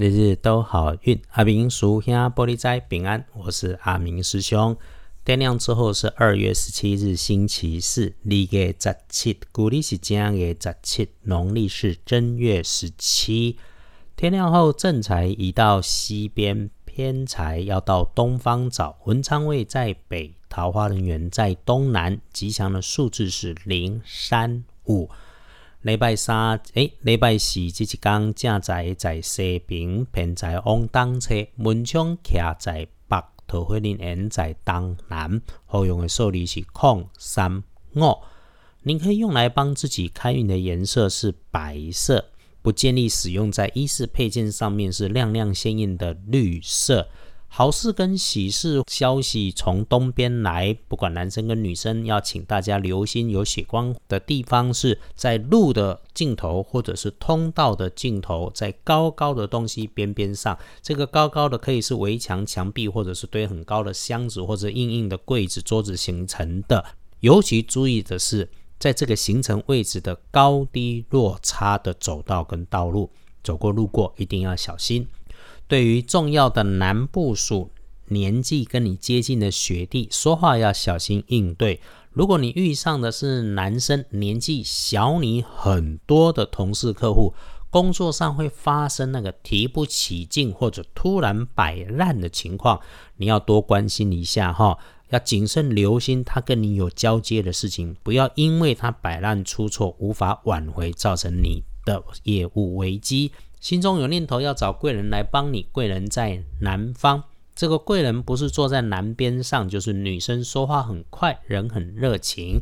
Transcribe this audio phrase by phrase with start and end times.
[0.00, 1.20] 日日都好运。
[1.32, 4.74] 阿明叔兄玻璃斋平安，我是阿明师兄。
[5.26, 13.58] 天亮之后是二月十七日，星期四，立月十七，古历是正月十七，农历是正月十七。
[14.16, 18.96] 天亮后，正财移到西边，偏财要到东方找。
[19.04, 22.18] 文昌位在北，桃花人员在东南。
[22.32, 25.10] 吉祥的数字是零、三、五。
[25.82, 35.40] 礼拜三，诶，礼拜四这一天，正在在西平，偏在往东侧，门窗徛在北，桃花林缘在东南。
[35.64, 38.18] 好用的数字是空三五。
[38.82, 42.26] 您可以用来帮自己开运的颜色是白色，
[42.60, 47.08] 不建议使用在衣饰配件上面是亮亮鲜艳的绿色。
[47.52, 60.56] 好事跟喜事消息从东边来，不管男生跟女生，要请大家留心，有血光的地方是在路的尽头，或者是通道的尽头，在高高的东西边边上。
[60.80, 66.82] 这个高高的可以是围墙、墙壁，或者是堆很高的箱子，或者硬硬的柜子、桌子形成的。
[67.18, 68.48] 尤其注意的是，
[68.78, 73.10] 在这个形成位置的高低落差的走道跟道路，
[73.42, 75.06] 走过路过一定要小心。
[75.70, 77.70] 对于重要的男部属，
[78.08, 81.80] 年纪跟你接近的学弟，说话要小心应对。
[82.10, 87.32] 如果你遇上的是男生，年纪小你很多的同事客户，
[87.70, 92.80] 工作上会发生那个提不起劲或者突然摆烂的情况，
[93.18, 94.76] 你要多关心一下哈，
[95.10, 103.30] 要谨慎留心他跟你有交接的事情，不要因为他摆烂出错无法挽回，造成你的业务危机。
[103.60, 107.24] 心中有念头要找贵人来帮你，贵人在南方。
[107.54, 112.60] 这个贵人不是坐在南边上，就是女生，说话很快，人很热情。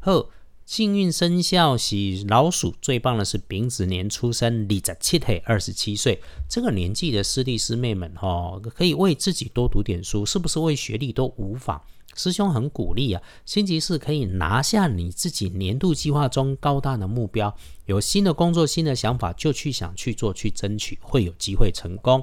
[0.00, 0.30] 后
[0.64, 1.96] 幸运生肖是
[2.28, 11.82] 老鼠，最棒的是丙子年出生，二十七岁，二十七岁这个年纪的师弟师妹们，哈，可以为自己多读点书，是不是为学历都无妨。
[12.14, 17.54] 师兄很鼓励啊，星期四可以拿下你自己年度计划中高大的目标，
[17.86, 22.22] 有新的工作、新的想法就去想去做、去争取，会有机会成功。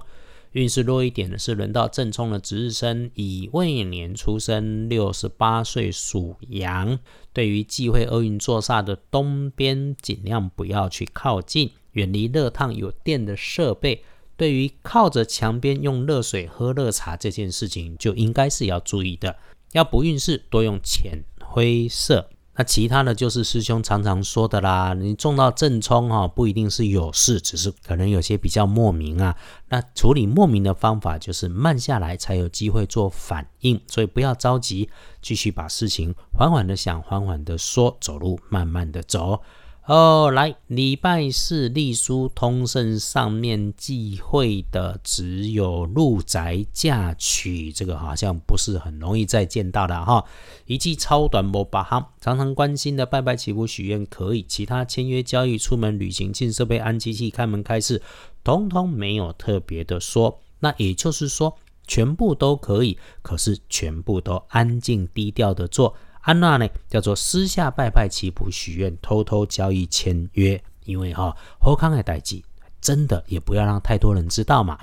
[0.54, 6.98] 运势弱一点的是轮到正冲的值日生，乙未年出生，六十八岁属羊。
[7.32, 14.04] 对于忌讳厄运坐煞的东边，尽量不要去靠近，远离热烫有电的设备。
[14.36, 19.36] 对于靠着墙边用热水喝热茶这件事情，就应该是要注意的。
[19.74, 22.30] 要不运势，多用浅灰色。
[22.60, 24.94] 那其他的就是师兄常常说的啦。
[24.94, 29.34] 你中到正冲哈，不一定是有事，只是可能有些比较莫名啊。
[29.70, 33.80] 那处理莫名的方法就是慢下来，才有机会做反应。
[33.88, 34.90] 所以不要着急，
[35.22, 39.42] 继续把事情缓缓的想，缓缓的说，走路慢慢的走。
[39.90, 50.24] 哦，来礼拜四隶书通胜上面忌讳的只有入宅嫁娶，这个好像不是很容易再见到的哈。
[50.68, 58.00] 一记超短波八行，常常关心的拜拜祈福许愿可以，其他签约交易、出门旅行、进设备、安机器、开门开市，
[58.44, 60.40] 通通没有特别的说。
[60.60, 61.58] 那也就是说，
[61.88, 65.96] 全部都可以，可是全部都安静低调的做。
[66.30, 72.44] 安娜呢，叫做私下拜拜祈福许愿，偷偷交易签约，因为哈侯康的代际，
[72.80, 74.78] 真的也不要让太多人知道嘛。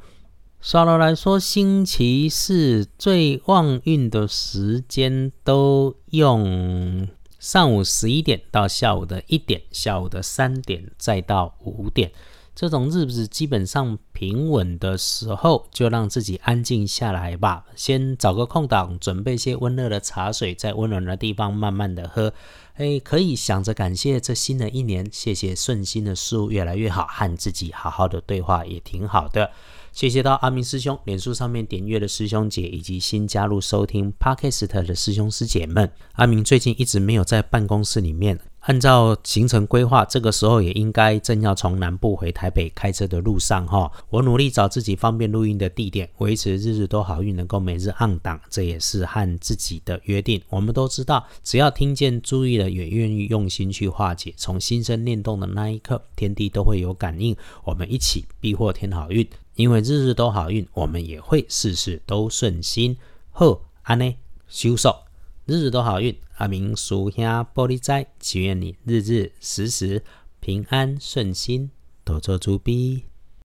[0.60, 7.06] 少了来说，星期四最旺运的时间都用
[7.38, 12.10] 上午十一点到下午的一点，下午的三点再到五点。
[12.56, 17.66] 这种日子基本上平稳的时候，就让自己安静下来吧。
[17.76, 22.32] 先找个空档，准备些温热的茶水，在温暖的地方慢慢的喝。
[22.76, 29.50] 哎，可以想着感谢这新的一年，谢谢顺心的事物越来越好，和自己好好的对话也挺好的。
[29.92, 35.92] 谢谢到阿明师兄，脸书上面点阅的师兄姐，以及新加入收听 Podcast 的师兄师姐们。
[36.14, 38.40] 阿明最近一直没有在办公室里面。
[38.66, 43.88] 按照行程规划，这个时候也应该正要从南部回台北开车的路上哈。
[44.10, 50.42] 我努力找自己方便录音的地点，维持日日都好运，能够每日按档，这也是和自己的约定。
[50.48, 57.36] 我们都知道，只要听见、注意了，也愿意用心去化解，从心生念动的那一刻，天地都会有感应。
[57.62, 59.24] 我们一起避祸天好运，
[59.54, 62.96] 因为日日都好运，我们也会事事都顺心。
[63.30, 64.12] 呵安呢，
[64.48, 65.05] 收手。
[65.46, 70.02] 日日都好运，阿明叔兄玻璃斋，祈愿你日日时时
[70.40, 71.70] 平安顺心，
[72.02, 73.04] 多做猪逼。